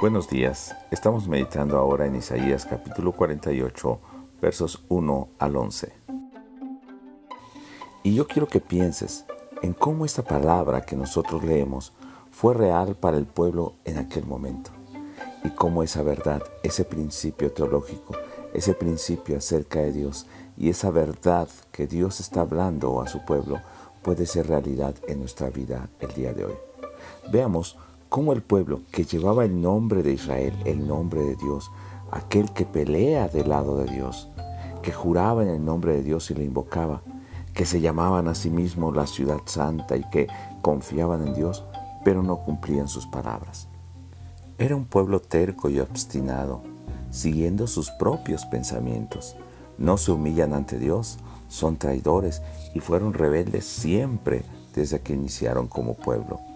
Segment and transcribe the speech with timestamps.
[0.00, 4.00] Buenos días, estamos meditando ahora en Isaías capítulo 48
[4.40, 5.92] versos 1 al 11.
[8.04, 9.26] Y yo quiero que pienses
[9.60, 11.92] en cómo esta palabra que nosotros leemos
[12.30, 14.70] fue real para el pueblo en aquel momento
[15.44, 18.14] y cómo esa verdad, ese principio teológico,
[18.54, 20.26] ese principio acerca de Dios
[20.56, 23.60] y esa verdad que Dios está hablando a su pueblo
[24.00, 26.54] puede ser realidad en nuestra vida el día de hoy.
[27.30, 27.76] Veamos
[28.10, 31.70] cómo el pueblo que llevaba el nombre de Israel, el nombre de Dios,
[32.10, 34.28] aquel que pelea del lado de Dios,
[34.82, 37.02] que juraba en el nombre de Dios y le invocaba,
[37.54, 40.26] que se llamaban a sí mismos la ciudad santa y que
[40.60, 41.64] confiaban en Dios,
[42.04, 43.68] pero no cumplían sus palabras.
[44.58, 46.62] Era un pueblo terco y obstinado,
[47.12, 49.36] siguiendo sus propios pensamientos.
[49.78, 52.42] No se humillan ante Dios, son traidores
[52.74, 54.42] y fueron rebeldes siempre
[54.74, 56.49] desde que iniciaron como pueblo.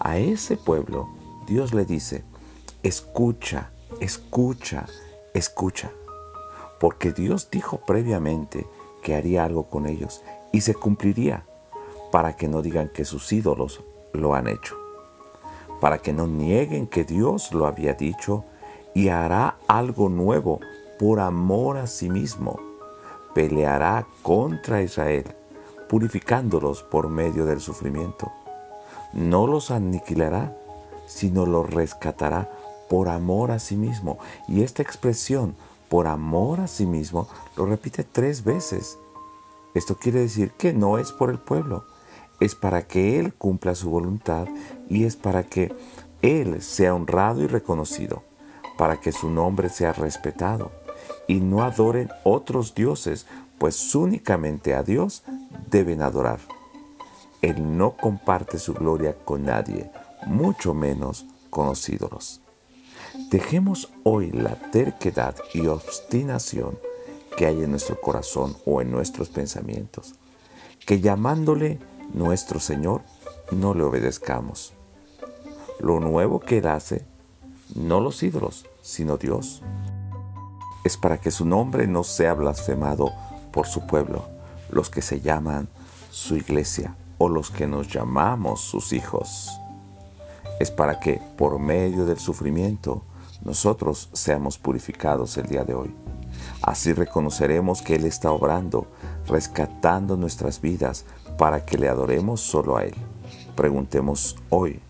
[0.00, 1.08] A ese pueblo
[1.46, 2.22] Dios le dice,
[2.82, 3.70] escucha,
[4.00, 4.86] escucha,
[5.32, 5.90] escucha.
[6.78, 8.66] Porque Dios dijo previamente
[9.02, 11.46] que haría algo con ellos y se cumpliría
[12.12, 13.80] para que no digan que sus ídolos
[14.12, 14.76] lo han hecho.
[15.80, 18.44] Para que no nieguen que Dios lo había dicho
[18.94, 20.60] y hará algo nuevo
[20.98, 22.58] por amor a sí mismo.
[23.34, 25.24] Peleará contra Israel,
[25.88, 28.32] purificándolos por medio del sufrimiento
[29.16, 30.56] no los aniquilará,
[31.06, 32.50] sino los rescatará
[32.88, 34.18] por amor a sí mismo.
[34.46, 35.56] Y esta expresión,
[35.88, 38.98] por amor a sí mismo, lo repite tres veces.
[39.74, 41.84] Esto quiere decir que no es por el pueblo,
[42.40, 44.46] es para que Él cumpla su voluntad
[44.88, 45.74] y es para que
[46.22, 48.22] Él sea honrado y reconocido,
[48.76, 50.70] para que su nombre sea respetado
[51.26, 53.26] y no adoren otros dioses,
[53.58, 55.22] pues únicamente a Dios
[55.70, 56.55] deben adorar.
[57.46, 59.88] Él no comparte su gloria con nadie,
[60.26, 62.40] mucho menos con los ídolos.
[63.30, 66.76] Dejemos hoy la terquedad y obstinación
[67.36, 70.16] que hay en nuestro corazón o en nuestros pensamientos,
[70.86, 71.78] que llamándole
[72.12, 73.02] nuestro Señor
[73.52, 74.72] no le obedezcamos.
[75.78, 77.06] Lo nuevo que Él hace,
[77.76, 79.62] no los ídolos, sino Dios,
[80.82, 83.12] es para que su nombre no sea blasfemado
[83.52, 84.24] por su pueblo,
[84.68, 85.68] los que se llaman
[86.10, 89.50] su iglesia o los que nos llamamos sus hijos.
[90.60, 93.02] Es para que por medio del sufrimiento
[93.42, 95.94] nosotros seamos purificados el día de hoy.
[96.62, 98.86] Así reconoceremos que Él está obrando,
[99.26, 101.04] rescatando nuestras vidas
[101.38, 102.94] para que le adoremos solo a Él.
[103.54, 104.80] Preguntemos hoy,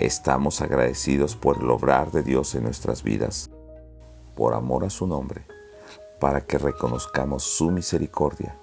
[0.00, 3.50] ¿estamos agradecidos por el obrar de Dios en nuestras vidas?
[4.34, 5.42] Por amor a su nombre,
[6.20, 8.56] para que reconozcamos su misericordia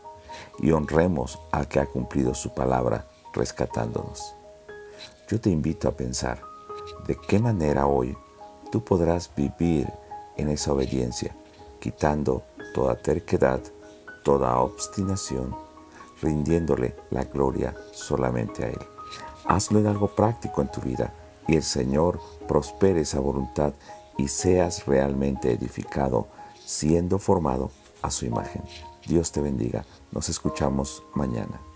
[0.60, 4.36] y honremos al que ha cumplido su palabra rescatándonos.
[5.28, 6.42] Yo te invito a pensar
[7.08, 8.16] de qué manera hoy
[8.72, 9.88] tú podrás vivir
[10.38, 11.36] en esa obediencia,
[11.80, 12.44] quitando
[12.74, 13.62] toda terquedad,
[14.24, 15.56] toda obstinación,
[16.22, 18.80] rindiéndole la gloria solamente a Él.
[19.46, 21.14] Hazlo en algo práctico en tu vida
[21.48, 23.74] y el Señor prospere esa voluntad
[24.18, 26.28] y seas realmente edificado,
[26.64, 27.72] siendo formado
[28.02, 28.64] a su imagen.
[29.08, 29.86] Dios te bendiga.
[30.12, 31.71] Nos escuchamos mañana.